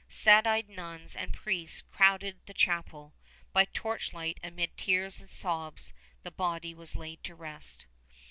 Sad 0.09 0.47
eyed 0.47 0.67
nuns 0.67 1.15
and 1.15 1.31
priests 1.31 1.83
crowded 1.83 2.39
the 2.47 2.55
chapel. 2.55 3.13
By 3.53 3.65
torchlight, 3.65 4.39
amid 4.43 4.75
tears 4.75 5.21
and 5.21 5.29
sobs, 5.29 5.93
the 6.23 6.31
body 6.31 6.73
was 6.73 6.95
laid 6.95 7.23
to 7.25 7.35
rest. 7.35 7.85